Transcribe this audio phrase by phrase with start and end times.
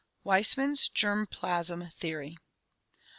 [0.25, 2.35] Weismann's Germ plasm Theory.